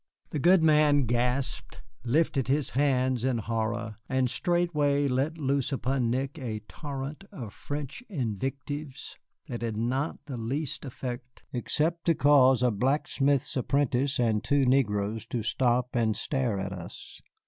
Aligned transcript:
The 0.31 0.39
good 0.39 0.63
man 0.63 1.03
gasped, 1.03 1.83
lifted 2.03 2.47
his 2.47 2.71
hands 2.71 3.23
in 3.23 3.37
horror, 3.37 3.97
and 4.09 4.31
straightway 4.31 5.07
let 5.07 5.37
loose 5.37 5.71
upon 5.71 6.09
Nick 6.09 6.39
a 6.39 6.61
torrent 6.61 7.25
of 7.31 7.53
French 7.53 8.01
invectives 8.09 9.15
that 9.45 9.61
had 9.61 9.77
not 9.77 10.17
the 10.25 10.37
least 10.37 10.85
effect 10.85 11.43
except 11.53 12.05
to 12.05 12.15
cause 12.15 12.63
a 12.63 12.71
blacksmith's 12.71 13.55
apprentice 13.55 14.17
and 14.17 14.43
two 14.43 14.65
negroes 14.65 15.27
to 15.27 15.43
stop 15.43 15.89
and 15.95 16.17
stare 16.17 16.57
at 16.59 16.71
us. 16.73 17.21